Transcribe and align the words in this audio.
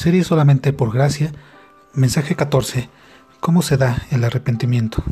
Serie 0.00 0.24
solamente 0.24 0.72
por 0.72 0.94
gracia. 0.94 1.30
Mensaje 1.92 2.34
14. 2.34 2.88
¿Cómo 3.38 3.60
se 3.60 3.76
da 3.76 4.06
el 4.10 4.24
arrepentimiento? 4.24 5.04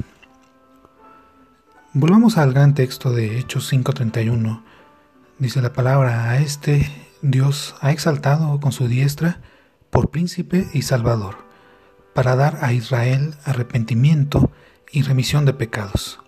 Volvamos 1.93 2.39
al 2.39 2.55
gran 2.55 2.73
texto 2.73 3.13
de 3.13 3.39
Hechos 3.39 3.71
5:31. 3.71 4.63
Dice 5.39 5.61
la 5.61 5.75
palabra, 5.75 6.31
a 6.31 6.39
este 6.39 6.91
Dios 7.21 7.75
ha 7.83 7.91
exaltado 7.91 8.61
con 8.61 8.73
su 8.73 8.89
diestra 8.89 9.43
por 9.91 10.09
príncipe 10.09 10.67
y 10.73 10.81
salvador, 10.81 11.37
para 12.15 12.35
dar 12.35 12.61
a 12.63 12.73
Israel 12.73 13.35
arrepentimiento 13.45 14.51
y 14.91 15.03
remisión 15.03 15.45
de 15.45 15.53
pecados. 15.53 16.19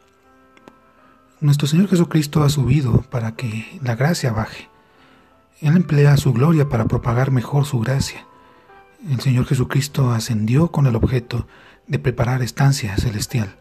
Nuestro 1.41 1.67
Señor 1.67 1.89
Jesucristo 1.89 2.43
ha 2.43 2.51
subido 2.51 3.01
para 3.09 3.37
que 3.37 3.81
la 3.83 3.95
gracia 3.95 4.33
baje. 4.33 4.69
Él 5.63 5.77
emplea 5.77 6.19
su 6.19 6.35
gloria 6.35 6.69
para 6.69 6.85
propagar 6.85 7.31
mejor 7.31 7.65
su 7.65 7.81
gracia 7.81 8.27
el 9.09 9.21
Señor 9.21 9.47
Jesucristo 9.47 10.11
ascendió 10.11 10.71
con 10.71 10.87
el 10.87 10.97
objeto 10.97 11.47
de 11.87 11.99
preparar 11.99 12.43
estancia 12.43 12.97
celestial. 12.97 13.57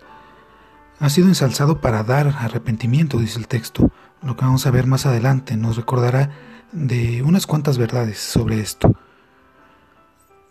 Ha 1.00 1.10
sido 1.10 1.28
ensalzado 1.28 1.80
para 1.80 2.04
dar 2.04 2.36
arrepentimiento, 2.40 3.20
dice 3.20 3.40
el 3.40 3.48
texto. 3.48 3.92
Lo 4.22 4.36
que 4.36 4.44
vamos 4.44 4.66
a 4.66 4.72
ver 4.72 4.86
más 4.86 5.06
adelante 5.06 5.56
nos 5.56 5.78
recordará 5.78 6.32
de 6.74 7.24
unas 7.24 7.48
cuantas 7.48 7.78
verdades 7.78 8.20
sobre 8.20 8.60
esto. 8.60 8.94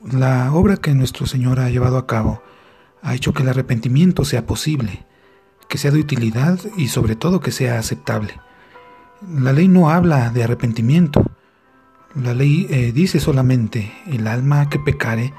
La 0.01 0.52
obra 0.52 0.78
que 0.78 0.95
nuestro 0.95 1.27
Señor 1.27 1.61
ha 1.61 1.70
llevado 1.70 1.98
a 1.98 2.06
cabo 2.06 2.42
ha 3.02 3.14
hecho 3.14 3.33
que 3.33 3.42
el 3.42 3.48
arrepentimiento 3.48 4.25
sea 4.25 4.47
posible, 4.47 5.06
que 5.69 5.78
sea 5.78 5.91
de 5.91 6.00
utilidad 6.00 6.59
y 6.77 6.89
sobre 6.89 7.14
todo 7.14 7.41
que 7.41 7.50
sea 7.50 7.78
aceptable. 7.78 8.41
La 9.28 9.52
ley 9.52 9.69
no 9.69 9.91
habla 9.91 10.30
de 10.30 10.45
arrepentimiento, 10.45 11.25
la 12.22 12.34
ley 12.34 12.66
eh, 12.70 12.92
dice 12.92 13.20
solamente, 13.20 13.92
el 14.06 14.27
alma 14.27 14.68
que 14.68 14.78
pecare, 14.78 15.32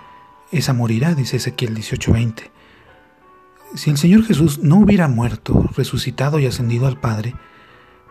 esa 0.51 0.73
morirá, 0.73 1.13
dice 1.13 1.37
Ezequiel 1.37 1.75
18:20. 1.75 2.51
Si 3.75 3.89
el 3.89 3.97
Señor 3.97 4.23
Jesús 4.23 4.59
no 4.59 4.77
hubiera 4.77 5.07
muerto, 5.07 5.69
resucitado 5.75 6.39
y 6.39 6.45
ascendido 6.45 6.87
al 6.87 6.99
Padre, 6.99 7.35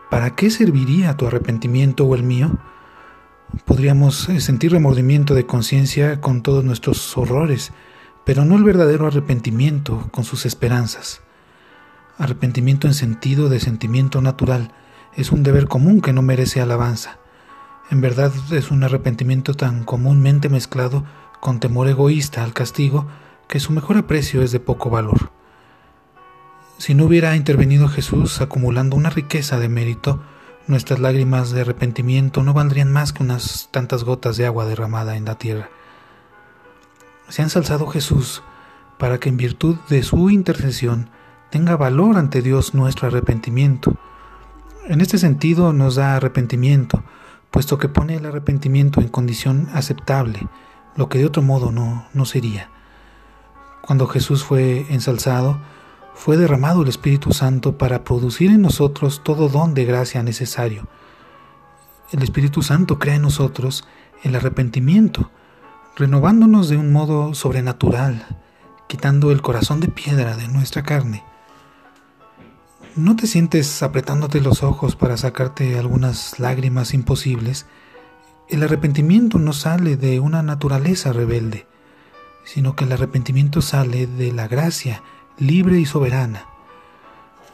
¿para 0.09 0.35
qué 0.35 0.49
serviría 0.49 1.17
tu 1.17 1.27
arrepentimiento 1.27 2.05
o 2.05 2.15
el 2.15 2.23
mío? 2.23 2.59
Podríamos 3.65 4.29
eh, 4.29 4.39
sentir 4.39 4.71
remordimiento 4.71 5.33
de 5.33 5.45
conciencia 5.45 6.21
con 6.21 6.43
todos 6.43 6.63
nuestros 6.63 7.17
horrores, 7.17 7.73
pero 8.23 8.45
no 8.45 8.55
el 8.55 8.63
verdadero 8.63 9.07
arrepentimiento 9.07 10.07
con 10.11 10.23
sus 10.23 10.45
esperanzas. 10.45 11.21
Arrepentimiento 12.17 12.87
en 12.87 12.93
sentido 12.93 13.49
de 13.49 13.59
sentimiento 13.59 14.21
natural 14.21 14.71
es 15.15 15.31
un 15.31 15.41
deber 15.41 15.67
común 15.67 16.01
que 16.01 16.13
no 16.13 16.21
merece 16.21 16.61
alabanza. 16.61 17.19
En 17.89 18.01
verdad 18.01 18.31
es 18.51 18.69
un 18.69 18.83
arrepentimiento 18.83 19.55
tan 19.55 19.83
comúnmente 19.83 20.47
mezclado 20.47 21.05
con 21.39 21.59
temor 21.59 21.87
egoísta 21.87 22.43
al 22.43 22.53
castigo 22.53 23.07
que 23.47 23.59
su 23.59 23.71
mejor 23.71 23.97
aprecio 23.97 24.43
es 24.43 24.51
de 24.51 24.59
poco 24.59 24.91
valor. 24.91 25.31
Si 26.77 26.93
no 26.93 27.05
hubiera 27.05 27.35
intervenido 27.35 27.87
Jesús 27.87 28.41
acumulando 28.41 28.95
una 28.95 29.09
riqueza 29.09 29.59
de 29.59 29.69
mérito, 29.69 30.21
nuestras 30.67 30.99
lágrimas 30.99 31.49
de 31.49 31.61
arrepentimiento 31.61 32.43
no 32.43 32.53
valdrían 32.53 32.91
más 32.91 33.11
que 33.11 33.23
unas 33.23 33.69
tantas 33.71 34.03
gotas 34.03 34.37
de 34.37 34.45
agua 34.45 34.65
derramada 34.65 35.17
en 35.17 35.25
la 35.25 35.35
tierra. 35.35 35.69
Se 37.27 37.41
ha 37.41 37.45
ensalzado 37.45 37.87
Jesús 37.87 38.43
para 38.99 39.19
que 39.19 39.29
en 39.29 39.37
virtud 39.37 39.77
de 39.89 40.03
su 40.03 40.29
intercesión 40.29 41.09
tenga 41.49 41.75
valor 41.75 42.17
ante 42.17 42.43
Dios 42.43 42.75
nuestro 42.75 43.07
arrepentimiento. 43.07 43.97
En 44.87 45.01
este 45.01 45.17
sentido 45.17 45.73
nos 45.73 45.95
da 45.95 46.15
arrepentimiento, 46.15 47.03
puesto 47.51 47.77
que 47.77 47.89
pone 47.89 48.15
el 48.15 48.25
arrepentimiento 48.25 49.01
en 49.01 49.07
condición 49.07 49.69
aceptable, 49.73 50.47
lo 50.95 51.09
que 51.09 51.19
de 51.19 51.25
otro 51.25 51.41
modo 51.41 51.71
no, 51.71 52.05
no 52.13 52.25
sería. 52.25 52.69
Cuando 53.81 54.07
Jesús 54.07 54.43
fue 54.43 54.85
ensalzado, 54.89 55.59
fue 56.13 56.37
derramado 56.37 56.83
el 56.83 56.89
Espíritu 56.89 57.31
Santo 57.31 57.77
para 57.77 58.03
producir 58.03 58.51
en 58.51 58.61
nosotros 58.61 59.21
todo 59.23 59.47
don 59.47 59.73
de 59.73 59.85
gracia 59.85 60.21
necesario. 60.21 60.87
El 62.11 62.23
Espíritu 62.23 62.61
Santo 62.61 62.99
crea 62.99 63.15
en 63.15 63.21
nosotros 63.21 63.87
el 64.23 64.35
arrepentimiento, 64.35 65.31
renovándonos 65.95 66.69
de 66.69 66.77
un 66.77 66.91
modo 66.91 67.33
sobrenatural, 67.33 68.25
quitando 68.87 69.31
el 69.31 69.41
corazón 69.41 69.79
de 69.79 69.87
piedra 69.87 70.35
de 70.35 70.47
nuestra 70.47 70.83
carne 70.83 71.23
no 72.95 73.15
te 73.15 73.27
sientes 73.27 73.83
apretándote 73.83 74.41
los 74.41 74.63
ojos 74.63 74.95
para 74.95 75.17
sacarte 75.17 75.77
algunas 75.77 76.39
lágrimas 76.39 76.93
imposibles. 76.93 77.65
El 78.47 78.63
arrepentimiento 78.63 79.37
no 79.37 79.53
sale 79.53 79.95
de 79.95 80.19
una 80.19 80.41
naturaleza 80.41 81.13
rebelde, 81.13 81.67
sino 82.43 82.75
que 82.75 82.85
el 82.85 82.91
arrepentimiento 82.91 83.61
sale 83.61 84.07
de 84.07 84.31
la 84.31 84.47
gracia 84.47 85.03
libre 85.37 85.79
y 85.79 85.85
soberana. 85.85 86.45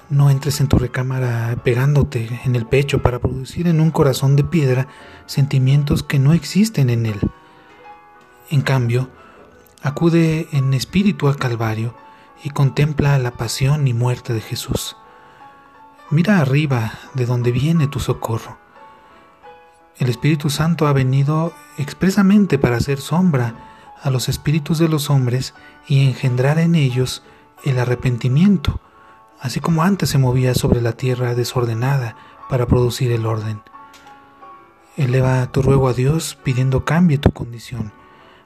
No 0.09 0.29
entres 0.29 0.61
en 0.61 0.67
tu 0.67 0.77
recámara 0.77 1.55
pegándote 1.63 2.41
en 2.45 2.55
el 2.55 2.65
pecho 2.65 3.01
para 3.01 3.19
producir 3.19 3.67
en 3.67 3.81
un 3.81 3.91
corazón 3.91 4.35
de 4.35 4.43
piedra 4.43 4.87
sentimientos 5.25 6.03
que 6.03 6.19
no 6.19 6.33
existen 6.33 6.89
en 6.89 7.07
él. 7.07 7.19
En 8.49 8.61
cambio, 8.61 9.09
acude 9.81 10.47
en 10.51 10.73
espíritu 10.73 11.27
al 11.27 11.37
Calvario 11.37 11.95
y 12.43 12.51
contempla 12.51 13.17
la 13.17 13.31
pasión 13.31 13.87
y 13.87 13.93
muerte 13.93 14.33
de 14.33 14.41
Jesús. 14.41 14.95
Mira 16.11 16.39
arriba 16.39 16.93
de 17.15 17.25
donde 17.25 17.51
viene 17.51 17.87
tu 17.87 17.99
socorro. 17.99 18.59
El 19.97 20.07
Espíritu 20.07 20.51
Santo 20.51 20.85
ha 20.85 20.93
venido 20.93 21.51
expresamente 21.79 22.59
para 22.59 22.77
hacer 22.77 22.99
sombra 22.99 23.55
a 24.03 24.11
los 24.11 24.29
espíritus 24.29 24.77
de 24.77 24.87
los 24.87 25.09
hombres 25.09 25.55
y 25.87 26.05
engendrar 26.05 26.59
en 26.59 26.75
ellos 26.75 27.23
el 27.63 27.79
arrepentimiento, 27.79 28.79
así 29.41 29.59
como 29.59 29.81
antes 29.81 30.09
se 30.09 30.19
movía 30.19 30.53
sobre 30.53 30.79
la 30.79 30.91
tierra 30.91 31.33
desordenada 31.33 32.15
para 32.49 32.67
producir 32.67 33.11
el 33.11 33.25
orden. 33.25 33.63
Eleva 34.97 35.51
tu 35.51 35.63
ruego 35.63 35.87
a 35.87 35.93
Dios 35.93 36.37
pidiendo 36.43 36.85
cambie 36.85 37.17
tu 37.17 37.31
condición, 37.31 37.93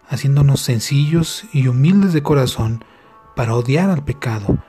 haciéndonos 0.08 0.62
sencillos 0.62 1.44
y 1.52 1.68
humildes 1.68 2.14
de 2.14 2.24
corazón 2.24 2.86
para 3.36 3.54
odiar 3.54 3.90
al 3.90 4.06
pecado 4.06 4.60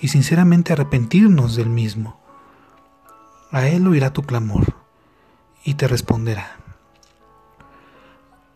y 0.00 0.08
sinceramente 0.08 0.72
arrepentirnos 0.72 1.54
del 1.54 1.70
mismo. 1.70 2.19
A 3.52 3.66
Él 3.66 3.86
oirá 3.88 4.12
tu 4.12 4.22
clamor 4.22 4.74
y 5.64 5.74
te 5.74 5.88
responderá. 5.88 6.56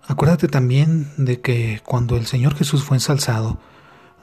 Acuérdate 0.06 0.48
también 0.48 1.10
de 1.16 1.40
que 1.40 1.80
cuando 1.84 2.16
el 2.16 2.26
Señor 2.26 2.54
Jesús 2.54 2.84
fue 2.84 2.98
ensalzado, 2.98 3.58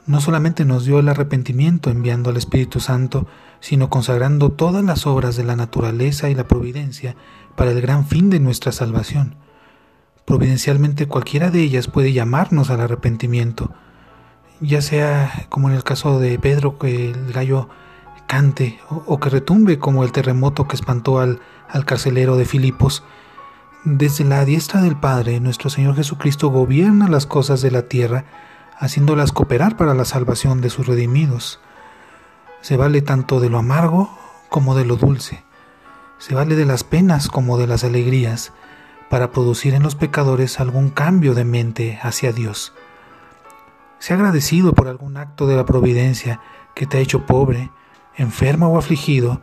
no 0.06 0.20
solamente 0.20 0.64
nos 0.64 0.84
dio 0.84 0.98
el 0.98 1.08
arrepentimiento 1.08 1.90
enviando 1.90 2.30
al 2.30 2.36
Espíritu 2.36 2.80
Santo, 2.80 3.26
sino 3.60 3.90
consagrando 3.90 4.50
todas 4.50 4.84
las 4.84 5.06
obras 5.06 5.36
de 5.36 5.44
la 5.44 5.56
naturaleza 5.56 6.30
y 6.30 6.34
la 6.34 6.48
providencia 6.48 7.16
para 7.56 7.70
el 7.70 7.80
gran 7.80 8.06
fin 8.06 8.30
de 8.30 8.40
nuestra 8.40 8.72
salvación. 8.72 9.36
Providencialmente 10.24 11.06
cualquiera 11.06 11.50
de 11.50 11.60
ellas 11.60 11.88
puede 11.88 12.12
llamarnos 12.12 12.70
al 12.70 12.80
arrepentimiento, 12.80 13.72
ya 14.60 14.80
sea 14.82 15.46
como 15.48 15.68
en 15.68 15.76
el 15.76 15.84
caso 15.84 16.18
de 16.18 16.38
Pedro 16.38 16.78
que 16.78 17.10
el 17.10 17.32
gallo 17.32 17.68
o, 18.88 19.20
que 19.20 19.28
retumbe 19.28 19.78
como 19.78 20.04
el 20.04 20.12
terremoto 20.12 20.66
que 20.66 20.76
espantó 20.76 21.18
al, 21.18 21.40
al 21.68 21.84
carcelero 21.84 22.36
de 22.36 22.46
Filipos. 22.46 23.04
Desde 23.84 24.24
la 24.24 24.44
diestra 24.46 24.80
del 24.80 24.96
Padre, 24.96 25.38
nuestro 25.40 25.68
Señor 25.68 25.96
Jesucristo 25.96 26.48
gobierna 26.48 27.08
las 27.08 27.26
cosas 27.26 27.60
de 27.60 27.70
la 27.70 27.82
tierra, 27.82 28.24
haciéndolas 28.78 29.32
cooperar 29.32 29.76
para 29.76 29.92
la 29.92 30.06
salvación 30.06 30.62
de 30.62 30.70
sus 30.70 30.86
redimidos. 30.86 31.60
Se 32.62 32.78
vale 32.78 33.02
tanto 33.02 33.38
de 33.38 33.50
lo 33.50 33.58
amargo 33.58 34.16
como 34.48 34.74
de 34.74 34.86
lo 34.86 34.96
dulce. 34.96 35.44
Se 36.16 36.34
vale 36.34 36.56
de 36.56 36.64
las 36.64 36.84
penas 36.84 37.28
como 37.28 37.58
de 37.58 37.66
las 37.66 37.84
alegrías, 37.84 38.52
para 39.10 39.30
producir 39.30 39.74
en 39.74 39.82
los 39.82 39.94
pecadores 39.94 40.58
algún 40.58 40.88
cambio 40.88 41.34
de 41.34 41.44
mente 41.44 41.98
hacia 42.02 42.32
Dios. 42.32 42.72
Sea 43.98 44.16
agradecido 44.16 44.72
por 44.72 44.88
algún 44.88 45.18
acto 45.18 45.46
de 45.46 45.54
la 45.54 45.66
providencia 45.66 46.40
que 46.74 46.86
te 46.86 46.96
ha 46.96 47.00
hecho 47.00 47.26
pobre, 47.26 47.70
enfermo 48.16 48.68
o 48.68 48.78
afligido, 48.78 49.40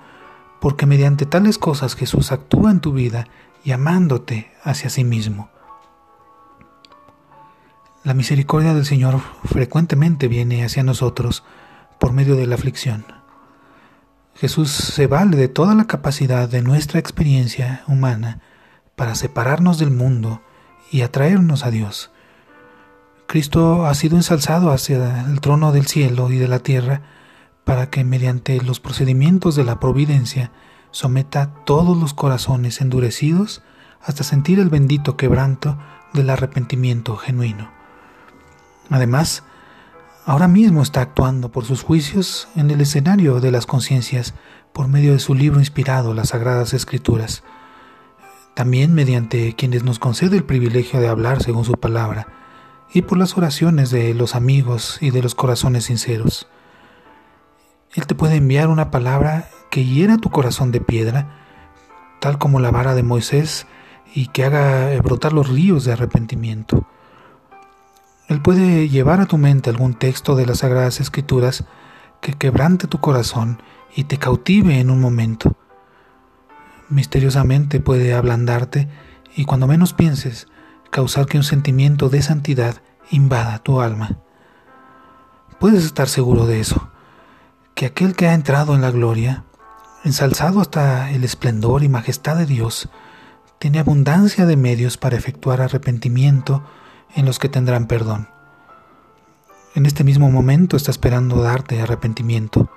porque 0.60 0.86
mediante 0.86 1.26
tales 1.26 1.58
cosas 1.58 1.96
Jesús 1.96 2.32
actúa 2.32 2.72
en 2.72 2.80
tu 2.80 2.92
vida 2.92 3.28
llamándote 3.64 4.52
hacia 4.64 4.90
sí 4.90 5.04
mismo. 5.04 5.50
La 8.04 8.14
misericordia 8.14 8.74
del 8.74 8.86
Señor 8.86 9.20
frecuentemente 9.46 10.28
viene 10.28 10.64
hacia 10.64 10.84
nosotros 10.84 11.44
por 12.00 12.14
medio 12.14 12.36
de 12.36 12.48
la 12.48 12.56
aflicción. 12.56 13.06
Jesús 14.36 14.72
se 14.72 15.08
vale 15.08 15.36
de 15.36 15.50
toda 15.50 15.76
la 15.76 15.86
capacidad 15.86 16.48
de 16.48 16.62
nuestra 16.62 17.00
experiencia 17.00 17.84
humana 17.88 18.40
para 18.96 19.16
separarnos 19.16 19.80
del 19.80 19.92
mundo 19.92 20.42
y 20.92 21.02
atraernos 21.02 21.66
a 21.66 21.72
Dios. 21.72 22.12
Cristo 23.28 23.86
ha 23.86 23.94
sido 23.94 24.16
ensalzado 24.16 24.72
hacia 24.72 25.26
el 25.26 25.42
trono 25.42 25.72
del 25.74 25.86
cielo 25.86 26.32
y 26.32 26.38
de 26.38 26.48
la 26.48 26.60
tierra 26.60 27.02
para 27.64 27.90
que 27.90 28.04
mediante 28.04 28.62
los 28.62 28.80
procedimientos 28.80 29.56
de 29.56 29.64
la 29.64 29.80
providencia 29.80 30.52
someta 30.92 31.54
todos 31.66 31.98
los 31.98 32.14
corazones 32.14 32.82
endurecidos 32.82 33.62
hasta 34.02 34.24
sentir 34.24 34.60
el 34.60 34.70
bendito 34.70 35.18
quebranto 35.18 35.78
del 36.14 36.30
arrepentimiento 36.30 37.16
genuino. 37.18 37.72
Además, 38.90 39.44
ahora 40.26 40.48
mismo 40.48 40.82
está 40.82 41.02
actuando 41.02 41.52
por 41.52 41.66
sus 41.66 41.84
juicios 41.84 42.48
en 42.56 42.72
el 42.72 42.82
escenario 42.82 43.40
de 43.40 43.52
las 43.52 43.66
conciencias 43.66 44.34
por 44.74 44.88
medio 44.88 45.14
de 45.14 45.20
su 45.20 45.36
libro 45.36 45.60
inspirado, 45.60 46.14
las 46.14 46.30
Sagradas 46.30 46.74
Escrituras, 46.74 47.44
también 48.56 48.94
mediante 48.94 49.56
quienes 49.56 49.84
nos 49.84 50.00
concede 50.00 50.38
el 50.38 50.44
privilegio 50.44 51.00
de 51.00 51.08
hablar 51.08 51.42
según 51.44 51.66
su 51.66 51.74
palabra, 51.74 52.28
y 52.92 53.04
por 53.04 53.18
las 53.18 53.38
oraciones 53.38 53.92
de 53.92 54.14
los 54.14 54.36
amigos 54.36 54.98
y 55.02 55.12
de 55.12 55.22
los 55.22 55.36
corazones 55.36 55.86
sinceros. 55.86 56.48
Él 58.00 58.08
te 58.08 58.16
puede 58.16 58.38
enviar 58.38 58.70
una 58.70 58.92
palabra 58.92 59.50
que 59.70 59.84
hiera 59.84 60.16
tu 60.16 60.30
corazón 60.30 60.72
de 60.72 60.80
piedra, 60.80 61.28
tal 62.22 62.38
como 62.38 62.62
la 62.62 62.72
vara 62.72 62.96
de 62.96 63.04
Moisés, 63.04 63.68
y 64.16 64.28
que 64.28 64.46
haga 64.46 64.98
brotar 65.02 65.34
los 65.34 65.50
ríos 65.50 65.84
de 65.84 65.92
arrepentimiento. 65.92 66.88
Él 68.30 68.42
puede 68.42 68.88
llevar 68.88 69.20
a 69.20 69.26
tu 69.26 69.38
mente 69.38 69.70
algún 69.70 69.96
texto 69.96 70.38
de 70.38 70.46
las 70.46 70.60
Sagradas 70.60 71.02
Escrituras 71.02 71.66
que 72.22 72.36
quebrante 72.36 72.88
tu 72.88 73.02
corazón 73.02 73.62
y 73.94 74.06
te 74.06 74.16
cautive 74.18 74.80
en 74.80 74.92
un 74.92 75.02
momento. 75.02 75.58
Misteriosamente 76.88 77.82
puede 77.82 78.14
ablandarte 78.14 78.88
y 79.36 79.44
cuando 79.44 79.68
menos 79.68 79.92
pienses, 79.92 80.48
causar 80.90 81.26
que 81.26 81.36
un 81.36 81.44
sentimiento 81.44 82.08
de 82.08 82.22
santidad 82.22 82.82
invada 83.12 83.60
tu 83.60 83.82
alma. 83.82 84.20
Puedes 85.60 85.84
estar 85.84 86.08
seguro 86.08 86.46
de 86.46 86.62
eso, 86.62 86.90
que 87.80 87.86
aquel 87.86 88.14
que 88.14 88.28
ha 88.28 88.34
entrado 88.34 88.76
en 88.76 88.82
la 88.82 88.92
gloria, 88.92 89.46
ensalzado 90.04 90.60
hasta 90.60 91.12
el 91.12 91.24
esplendor 91.24 91.82
y 91.82 91.88
majestad 91.88 92.36
de 92.36 92.46
Dios, 92.46 92.90
tiene 93.58 93.80
abundancia 93.80 94.46
de 94.46 94.58
medios 94.58 94.98
para 94.98 95.16
efectuar 95.16 95.62
arrepentimiento 95.62 96.62
en 97.16 97.26
los 97.26 97.40
que 97.40 97.48
tendrán 97.48 97.88
perdón. 97.88 98.28
En 99.76 99.86
este 99.86 100.04
mismo 100.04 100.30
momento 100.30 100.76
está 100.76 100.92
esperando 100.92 101.42
darte 101.42 101.80
arrepentimiento. 101.82 102.70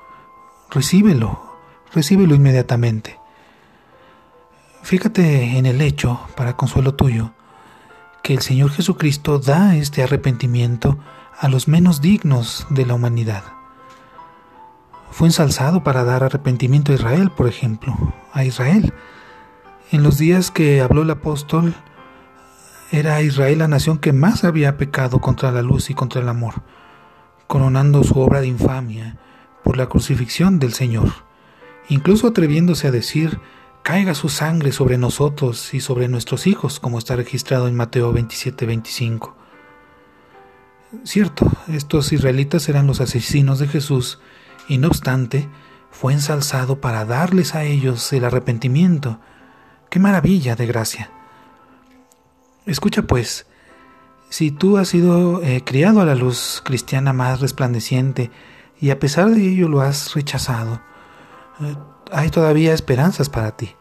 Recíbelo, 0.70 1.52
recíbelo 1.92 2.36
inmediatamente. 2.36 3.18
Fíjate 4.84 5.58
en 5.58 5.66
el 5.66 5.80
hecho, 5.80 6.20
para 6.36 6.56
consuelo 6.56 6.94
tuyo, 6.94 7.32
que 8.22 8.34
el 8.34 8.40
Señor 8.40 8.70
Jesucristo 8.70 9.40
da 9.40 9.74
este 9.74 10.04
arrepentimiento 10.04 10.96
a 11.40 11.48
los 11.48 11.66
menos 11.66 12.00
dignos 12.00 12.68
de 12.70 12.86
la 12.86 12.94
humanidad. 12.94 13.61
Fue 15.12 15.28
ensalzado 15.28 15.84
para 15.84 16.04
dar 16.04 16.24
arrepentimiento 16.24 16.90
a 16.90 16.94
Israel, 16.94 17.30
por 17.30 17.46
ejemplo, 17.46 17.94
a 18.32 18.46
Israel, 18.46 18.94
en 19.90 20.02
los 20.02 20.16
días 20.16 20.50
que 20.50 20.80
habló 20.80 21.02
el 21.02 21.10
apóstol, 21.10 21.74
era 22.90 23.20
Israel 23.20 23.58
la 23.58 23.68
nación 23.68 23.98
que 23.98 24.14
más 24.14 24.42
había 24.42 24.78
pecado 24.78 25.20
contra 25.20 25.52
la 25.52 25.60
luz 25.60 25.90
y 25.90 25.94
contra 25.94 26.22
el 26.22 26.30
amor, 26.30 26.62
coronando 27.46 28.02
su 28.04 28.18
obra 28.18 28.40
de 28.40 28.46
infamia 28.46 29.18
por 29.62 29.76
la 29.76 29.86
crucifixión 29.86 30.58
del 30.58 30.72
Señor, 30.72 31.10
incluso 31.90 32.28
atreviéndose 32.28 32.88
a 32.88 32.90
decir, 32.90 33.38
caiga 33.82 34.14
su 34.14 34.30
sangre 34.30 34.72
sobre 34.72 34.96
nosotros 34.96 35.74
y 35.74 35.80
sobre 35.80 36.08
nuestros 36.08 36.46
hijos, 36.46 36.80
como 36.80 36.98
está 36.98 37.16
registrado 37.16 37.68
en 37.68 37.76
Mateo 37.76 38.14
27-25. 38.14 39.34
Cierto, 41.04 41.52
estos 41.68 42.12
israelitas 42.12 42.70
eran 42.70 42.86
los 42.86 43.02
asesinos 43.02 43.58
de 43.58 43.68
Jesús, 43.68 44.20
y 44.72 44.78
no 44.78 44.88
obstante, 44.88 45.50
fue 45.90 46.14
ensalzado 46.14 46.80
para 46.80 47.04
darles 47.04 47.54
a 47.54 47.64
ellos 47.64 48.10
el 48.14 48.24
arrepentimiento, 48.24 49.20
¡Qué 49.90 50.00
maravilla 50.00 50.56
de 50.56 50.64
gracia! 50.64 51.10
Escucha 52.64 53.02
pues, 53.02 53.44
si 54.30 54.50
tú 54.50 54.78
has 54.78 54.88
sido 54.88 55.42
eh, 55.42 55.62
criado 55.62 56.00
a 56.00 56.06
la 56.06 56.14
luz 56.14 56.62
cristiana 56.64 57.12
más 57.12 57.42
resplandeciente 57.42 58.30
y 58.80 58.88
a 58.88 58.98
pesar 58.98 59.28
de 59.28 59.46
ello 59.46 59.68
lo 59.68 59.82
has 59.82 60.14
rechazado, 60.14 60.80
eh, 61.60 61.76
hay 62.10 62.30
todavía 62.30 62.72
esperanzas 62.72 63.28
para 63.28 63.54
ti. 63.54 63.76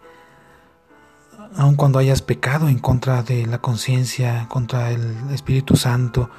Aun 1.56 1.78
cuando 1.78 2.00
hayas 2.00 2.22
pecado 2.22 2.68
en 2.68 2.80
contra 2.80 3.24
de 3.24 3.46
la 3.46 3.62
conciencia, 3.62 4.50
contra 4.50 4.92
el 4.92 5.30
Espíritu 5.32 5.78
Santo, 5.78 6.30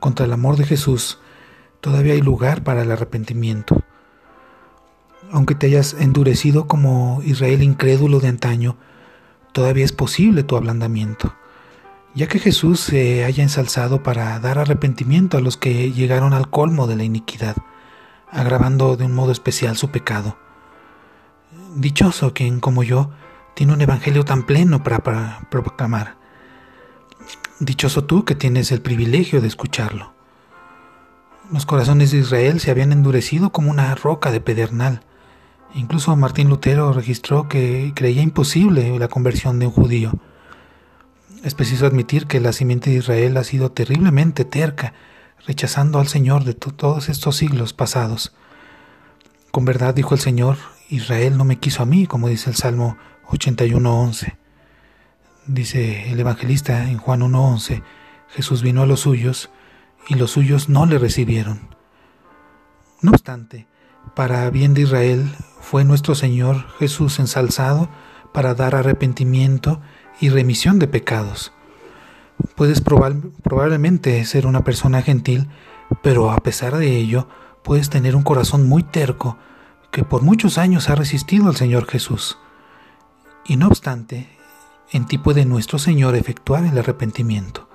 contra 0.00 0.26
el 0.26 0.34
amor 0.34 0.56
de 0.56 0.66
Jesús, 0.66 1.18
todavía 1.80 2.12
hay 2.12 2.20
lugar 2.20 2.62
para 2.62 2.82
el 2.82 2.90
arrepentimiento. 2.90 3.82
Aunque 5.32 5.54
te 5.54 5.66
hayas 5.66 5.94
endurecido 5.94 6.66
como 6.66 7.22
Israel 7.24 7.62
incrédulo 7.62 8.20
de 8.20 8.28
antaño, 8.28 8.76
todavía 9.52 9.84
es 9.84 9.92
posible 9.92 10.42
tu 10.42 10.56
ablandamiento, 10.56 11.34
ya 12.14 12.28
que 12.28 12.38
Jesús 12.38 12.80
se 12.80 13.24
haya 13.24 13.42
ensalzado 13.42 14.02
para 14.02 14.38
dar 14.40 14.58
arrepentimiento 14.58 15.38
a 15.38 15.40
los 15.40 15.56
que 15.56 15.90
llegaron 15.90 16.34
al 16.34 16.50
colmo 16.50 16.86
de 16.86 16.96
la 16.96 17.04
iniquidad, 17.04 17.56
agravando 18.30 18.96
de 18.96 19.06
un 19.06 19.14
modo 19.14 19.32
especial 19.32 19.76
su 19.78 19.90
pecado. 19.90 20.36
Dichoso 21.76 22.34
quien, 22.34 22.60
como 22.60 22.82
yo, 22.82 23.10
tiene 23.54 23.72
un 23.72 23.80
evangelio 23.80 24.24
tan 24.24 24.44
pleno 24.44 24.82
para, 24.82 25.48
proclamar. 25.50 26.16
Dichoso 27.58 28.04
tú 28.04 28.26
que 28.26 28.34
tienes 28.34 28.70
el 28.70 28.82
privilegio 28.82 29.40
de 29.40 29.48
escucharlo. 29.48 30.12
Los 31.50 31.64
corazones 31.64 32.10
de 32.10 32.18
Israel 32.18 32.60
se 32.60 32.70
habían 32.70 32.92
endurecido 32.92 33.50
como 33.50 33.70
una 33.70 33.94
roca 33.94 34.30
de 34.30 34.40
pedernal, 34.40 35.02
Incluso 35.74 36.14
Martín 36.16 36.48
Lutero 36.48 36.92
registró 36.92 37.48
que 37.48 37.92
creía 37.94 38.22
imposible 38.22 38.98
la 38.98 39.08
conversión 39.08 39.58
de 39.58 39.66
un 39.66 39.72
judío. 39.72 40.12
Es 41.42 41.54
preciso 41.54 41.86
admitir 41.86 42.26
que 42.26 42.40
la 42.40 42.52
simiente 42.52 42.90
de 42.90 42.96
Israel 42.96 43.36
ha 43.36 43.44
sido 43.44 43.72
terriblemente 43.72 44.44
terca, 44.44 44.92
rechazando 45.46 45.98
al 45.98 46.08
Señor 46.08 46.44
de 46.44 46.54
todos 46.54 47.08
estos 47.08 47.36
siglos 47.36 47.72
pasados. 47.72 48.34
Con 49.50 49.64
verdad 49.64 49.94
dijo 49.94 50.14
el 50.14 50.20
Señor, 50.20 50.58
Israel 50.88 51.36
no 51.36 51.44
me 51.44 51.56
quiso 51.58 51.82
a 51.82 51.86
mí, 51.86 52.06
como 52.06 52.28
dice 52.28 52.50
el 52.50 52.56
Salmo 52.56 52.96
81.11. 53.28 54.36
Dice 55.46 56.12
el 56.12 56.20
evangelista 56.20 56.88
en 56.88 56.98
Juan 56.98 57.22
1.11, 57.22 57.82
Jesús 58.28 58.62
vino 58.62 58.82
a 58.82 58.86
los 58.86 59.00
suyos 59.00 59.50
y 60.08 60.14
los 60.14 60.30
suyos 60.30 60.68
no 60.68 60.86
le 60.86 60.98
recibieron. 60.98 61.74
No 63.00 63.10
obstante, 63.10 63.66
para 64.14 64.48
bien 64.50 64.74
de 64.74 64.82
Israel 64.82 65.34
fue 65.60 65.84
nuestro 65.84 66.14
Señor 66.14 66.66
Jesús 66.78 67.18
ensalzado 67.18 67.88
para 68.32 68.54
dar 68.54 68.74
arrepentimiento 68.74 69.80
y 70.20 70.28
remisión 70.28 70.78
de 70.78 70.88
pecados. 70.88 71.52
Puedes 72.54 72.80
probablemente 72.80 74.24
ser 74.24 74.46
una 74.46 74.64
persona 74.64 75.02
gentil, 75.02 75.48
pero 76.02 76.30
a 76.30 76.38
pesar 76.38 76.76
de 76.76 76.96
ello 76.96 77.28
puedes 77.62 77.90
tener 77.90 78.16
un 78.16 78.22
corazón 78.22 78.68
muy 78.68 78.82
terco 78.82 79.38
que 79.90 80.04
por 80.04 80.22
muchos 80.22 80.58
años 80.58 80.88
ha 80.90 80.94
resistido 80.94 81.48
al 81.48 81.56
Señor 81.56 81.86
Jesús. 81.86 82.38
Y 83.44 83.56
no 83.56 83.68
obstante, 83.68 84.28
en 84.90 85.06
ti 85.06 85.18
puede 85.18 85.44
nuestro 85.44 85.78
Señor 85.78 86.14
efectuar 86.14 86.64
el 86.64 86.78
arrepentimiento. 86.78 87.68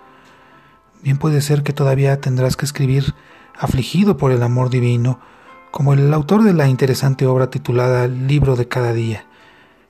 Bien 1.04 1.18
puede 1.18 1.42
ser 1.42 1.64
que 1.64 1.74
todavía 1.74 2.20
tendrás 2.20 2.58
que 2.58 2.66
escribir 2.66 3.14
afligido 3.58 4.18
por 4.18 4.32
el 4.32 4.44
amor 4.44 4.70
divino, 4.70 5.20
como 5.72 5.94
el 5.94 6.14
autor 6.14 6.44
de 6.44 6.54
la 6.54 6.68
interesante 6.68 7.26
obra 7.26 7.50
titulada 7.50 8.08
Libro 8.08 8.56
de 8.56 8.68
cada 8.68 8.94
día, 8.94 9.26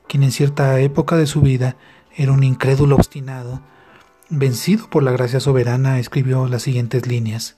quien 0.08 0.24
en 0.24 0.32
cierta 0.32 0.80
época 0.80 1.16
de 1.16 1.28
su 1.28 1.42
vida 1.42 1.76
era 2.16 2.32
un 2.32 2.44
incrédulo 2.44 2.96
obstinado, 2.96 3.62
vencido 4.30 4.90
por 4.90 5.04
la 5.04 5.12
gracia 5.12 5.40
soberana, 5.40 6.00
escribió 6.00 6.48
las 6.48 6.64
siguientes 6.64 7.08
líneas. 7.08 7.58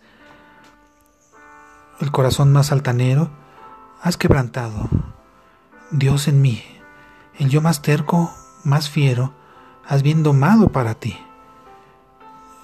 El 2.00 2.12
corazón 2.12 2.52
más 2.52 2.72
altanero 2.72 3.30
has 4.02 4.18
quebrantado, 4.18 4.90
Dios 5.92 6.28
en 6.28 6.42
mí, 6.42 6.64
el 7.38 7.50
yo 7.50 7.62
más 7.62 7.82
terco, 7.82 8.32
más 8.64 8.90
fiero, 8.90 9.34
has 9.88 10.04
bien 10.04 10.24
domado 10.24 10.70
para 10.70 10.94
ti. 10.94 11.18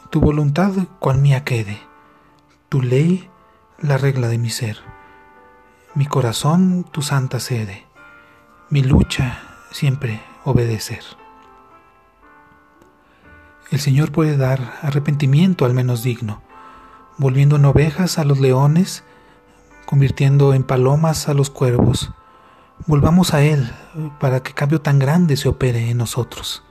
Tu 0.10 0.22
voluntad 0.22 0.72
cual 1.00 1.20
mía 1.20 1.44
quede, 1.44 1.80
tu 2.70 2.82
ley 2.82 3.30
la 3.80 3.98
regla 3.98 4.28
de 4.28 4.38
mi 4.38 4.50
ser 4.50 4.95
mi 5.96 6.06
corazón 6.06 6.86
tu 6.92 7.02
santa 7.02 7.40
sede, 7.40 7.86
mi 8.70 8.84
lucha 8.84 9.40
siempre 9.72 10.22
obedecer. 10.44 11.00
El 13.72 13.80
Señor 13.80 14.12
puede 14.12 14.36
dar 14.36 14.74
arrepentimiento 14.82 15.64
al 15.64 15.74
menos 15.74 16.04
digno, 16.04 16.42
volviendo 17.18 17.56
en 17.56 17.64
ovejas 17.64 18.20
a 18.20 18.26
los 18.26 18.42
leones, 18.42 19.06
convirtiendo 19.86 20.54
en 20.54 20.64
palomas 20.64 21.30
a 21.30 21.34
los 21.34 21.50
cuervos. 21.50 22.12
Volvamos 22.88 23.34
a 23.34 23.44
Él 23.44 23.72
para 24.20 24.44
que 24.44 24.54
cambio 24.54 24.82
tan 24.82 25.00
grande 25.00 25.38
se 25.38 25.48
opere 25.48 25.90
en 25.90 25.98
nosotros. 25.98 26.62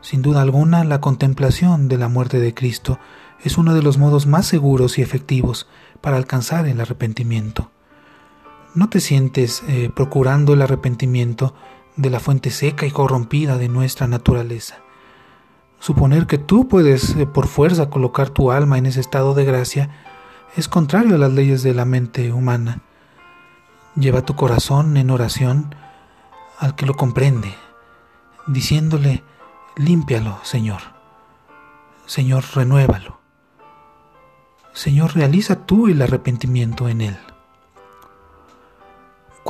Sin 0.00 0.22
duda 0.22 0.40
alguna, 0.40 0.84
la 0.84 1.02
contemplación 1.02 1.88
de 1.88 1.98
la 1.98 2.08
muerte 2.08 2.40
de 2.40 2.54
Cristo 2.54 2.98
es 3.44 3.58
uno 3.58 3.74
de 3.74 3.82
los 3.82 3.98
modos 3.98 4.26
más 4.26 4.46
seguros 4.46 4.96
y 4.96 5.02
efectivos 5.02 5.68
para 6.00 6.16
alcanzar 6.16 6.66
el 6.66 6.80
arrepentimiento 6.80 7.70
no 8.74 8.88
te 8.88 9.00
sientes 9.00 9.62
eh, 9.68 9.90
procurando 9.94 10.52
el 10.52 10.62
arrepentimiento 10.62 11.54
de 11.96 12.10
la 12.10 12.20
fuente 12.20 12.50
seca 12.50 12.86
y 12.86 12.90
corrompida 12.90 13.58
de 13.58 13.68
nuestra 13.68 14.06
naturaleza. 14.06 14.76
Suponer 15.80 16.26
que 16.26 16.38
tú 16.38 16.68
puedes 16.68 17.16
eh, 17.16 17.26
por 17.26 17.46
fuerza 17.46 17.90
colocar 17.90 18.30
tu 18.30 18.52
alma 18.52 18.78
en 18.78 18.86
ese 18.86 19.00
estado 19.00 19.34
de 19.34 19.44
gracia 19.44 19.90
es 20.56 20.68
contrario 20.68 21.14
a 21.14 21.18
las 21.18 21.32
leyes 21.32 21.62
de 21.62 21.74
la 21.74 21.84
mente 21.84 22.32
humana. 22.32 22.82
Lleva 23.96 24.22
tu 24.22 24.36
corazón 24.36 24.96
en 24.96 25.10
oración 25.10 25.74
al 26.58 26.74
que 26.74 26.86
lo 26.86 26.94
comprende, 26.94 27.54
diciéndole, 28.46 29.24
límpialo, 29.76 30.38
Señor. 30.42 30.80
Señor, 32.06 32.44
renuévalo. 32.54 33.20
Señor, 34.72 35.14
realiza 35.14 35.66
tú 35.66 35.88
el 35.88 36.02
arrepentimiento 36.02 36.88
en 36.88 37.00
él. 37.00 37.18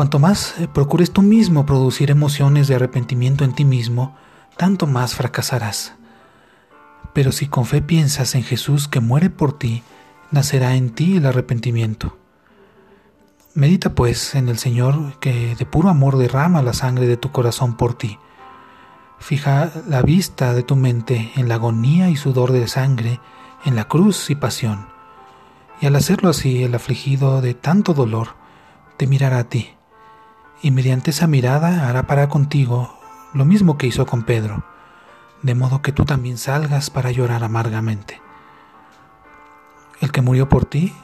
Cuanto 0.00 0.18
más 0.18 0.58
eh, 0.58 0.66
procures 0.66 1.10
tú 1.10 1.20
mismo 1.20 1.66
producir 1.66 2.10
emociones 2.10 2.68
de 2.68 2.74
arrepentimiento 2.74 3.44
en 3.44 3.52
ti 3.52 3.66
mismo, 3.66 4.16
tanto 4.56 4.86
más 4.86 5.14
fracasarás. 5.14 5.92
Pero 7.12 7.32
si 7.32 7.48
con 7.48 7.66
fe 7.66 7.82
piensas 7.82 8.34
en 8.34 8.42
Jesús 8.42 8.88
que 8.88 9.00
muere 9.00 9.28
por 9.28 9.58
ti, 9.58 9.82
nacerá 10.30 10.74
en 10.74 10.88
ti 10.94 11.18
el 11.18 11.26
arrepentimiento. 11.26 12.16
Medita 13.52 13.94
pues 13.94 14.34
en 14.34 14.48
el 14.48 14.56
Señor 14.56 15.20
que 15.20 15.54
de 15.54 15.66
puro 15.66 15.90
amor 15.90 16.16
derrama 16.16 16.62
la 16.62 16.72
sangre 16.72 17.06
de 17.06 17.18
tu 17.18 17.30
corazón 17.30 17.76
por 17.76 17.92
ti. 17.92 18.18
Fija 19.18 19.70
la 19.86 20.00
vista 20.00 20.54
de 20.54 20.62
tu 20.62 20.76
mente 20.76 21.30
en 21.36 21.46
la 21.46 21.56
agonía 21.56 22.08
y 22.08 22.16
sudor 22.16 22.52
de 22.52 22.66
sangre, 22.68 23.20
en 23.66 23.76
la 23.76 23.84
cruz 23.84 24.30
y 24.30 24.34
pasión. 24.34 24.86
Y 25.82 25.84
al 25.84 25.94
hacerlo 25.94 26.30
así, 26.30 26.62
el 26.64 26.74
afligido 26.74 27.42
de 27.42 27.52
tanto 27.52 27.92
dolor 27.92 28.28
te 28.96 29.06
mirará 29.06 29.40
a 29.40 29.44
ti, 29.44 29.74
y 30.62 30.70
mediante 30.70 31.10
esa 31.10 31.26
mirada 31.26 31.88
hará 31.88 32.06
para 32.06 32.28
contigo 32.28 32.98
lo 33.32 33.44
mismo 33.44 33.78
que 33.78 33.86
hizo 33.86 34.06
con 34.06 34.24
Pedro 34.24 34.64
de 35.42 35.54
modo 35.54 35.82
que 35.82 35.92
tú 35.92 36.04
también 36.04 36.38
salgas 36.38 36.90
para 36.90 37.10
llorar 37.10 37.44
amargamente. 37.44 38.20
El 40.00 40.12
que 40.12 40.22
murió 40.22 40.48
por 40.48 40.64
ti 40.64 40.94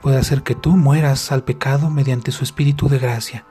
puede 0.00 0.18
hacer 0.18 0.42
que 0.42 0.54
tú 0.54 0.76
mueras 0.76 1.30
al 1.32 1.44
pecado 1.44 1.90
mediante 1.90 2.32
su 2.32 2.44
espíritu 2.44 2.88
de 2.88 2.98
gracia, 2.98 3.44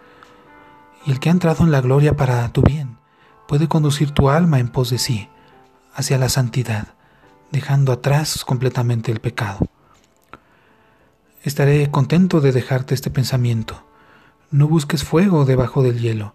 y 1.05 1.11
el 1.11 1.19
que 1.19 1.29
ha 1.29 1.31
entrado 1.31 1.63
en 1.63 1.71
la 1.71 1.81
gloria 1.81 2.15
para 2.15 2.47
tu 2.49 2.61
bien 2.61 2.97
puede 3.47 3.67
conducir 3.67 4.11
tu 4.11 4.29
alma 4.29 4.59
en 4.59 4.69
pos 4.69 4.89
de 4.89 4.97
sí, 4.97 5.29
hacia 5.93 6.17
la 6.17 6.29
santidad, 6.29 6.89
dejando 7.51 7.91
atrás 7.91 8.43
completamente 8.45 9.11
el 9.11 9.19
pecado. 9.19 9.59
Estaré 11.43 11.89
contento 11.89 12.41
de 12.41 12.51
dejarte 12.51 12.93
este 12.93 13.09
pensamiento. 13.09 13.88
No 14.51 14.67
busques 14.67 15.03
fuego 15.03 15.45
debajo 15.45 15.83
del 15.83 15.99
hielo, 15.99 16.33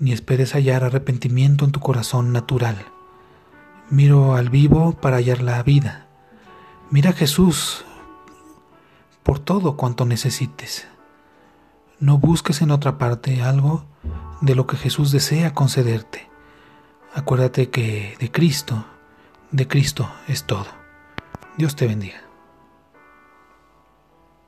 ni 0.00 0.12
esperes 0.12 0.52
hallar 0.52 0.82
arrepentimiento 0.82 1.64
en 1.64 1.70
tu 1.70 1.78
corazón 1.78 2.32
natural. 2.32 2.76
Miro 3.88 4.34
al 4.34 4.50
vivo 4.50 4.94
para 5.00 5.18
hallar 5.18 5.42
la 5.42 5.62
vida. 5.62 6.08
Mira 6.90 7.10
a 7.10 7.12
Jesús 7.12 7.84
por 9.22 9.38
todo 9.38 9.76
cuanto 9.76 10.04
necesites. 10.04 10.88
No 12.00 12.18
busques 12.18 12.62
en 12.62 12.72
otra 12.72 12.98
parte 12.98 13.42
algo 13.42 13.84
de 14.40 14.56
lo 14.56 14.66
que 14.66 14.76
Jesús 14.76 15.12
desea 15.12 15.54
concederte. 15.54 16.28
Acuérdate 17.14 17.70
que 17.70 18.16
de 18.18 18.32
Cristo, 18.32 18.84
de 19.52 19.68
Cristo 19.68 20.10
es 20.26 20.44
todo. 20.44 20.66
Dios 21.58 21.76
te 21.76 21.86
bendiga. 21.86 22.21